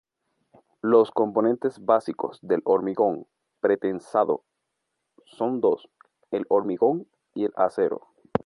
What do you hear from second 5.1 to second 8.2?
son dos: el Hormigón y el Acero.